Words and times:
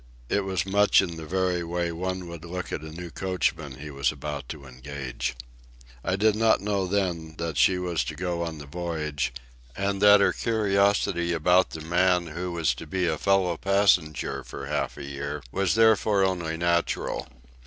It 0.29 0.45
was 0.45 0.65
much 0.65 0.99
in 1.03 1.17
the 1.17 1.27
very 1.27 1.63
way 1.63 1.91
one 1.91 2.27
would 2.27 2.43
look 2.43 2.71
at 2.71 2.81
a 2.81 2.89
new 2.89 3.11
coachman 3.11 3.75
he 3.81 3.91
was 3.91 4.11
about 4.11 4.49
to 4.49 4.65
engage. 4.65 5.35
I 6.03 6.15
did 6.15 6.35
not 6.35 6.59
know 6.59 6.87
then 6.87 7.35
that 7.37 7.55
she 7.55 7.77
was 7.77 8.03
to 8.05 8.15
go 8.15 8.41
on 8.41 8.57
the 8.57 8.65
voyage, 8.65 9.31
and 9.77 10.01
that 10.01 10.19
her 10.19 10.33
curiosity 10.33 11.33
about 11.33 11.69
the 11.69 11.81
man 11.81 12.25
who 12.25 12.51
was 12.51 12.73
to 12.73 12.87
be 12.87 13.05
a 13.05 13.19
fellow 13.19 13.57
passenger 13.57 14.43
for 14.43 14.65
half 14.65 14.97
a 14.97 15.05
year 15.05 15.43
was 15.51 15.75
therefore 15.75 16.23
only 16.23 16.57
natural. 16.57 17.27